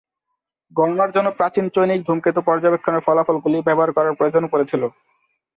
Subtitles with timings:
[0.71, 4.83] গণনার জন্য প্রাচীন চৈনিক ধূমকেতু পর্যবেক্ষণের ফলাফলগুলি ব্যবহার করার প্রয়োজন পড়েছিল।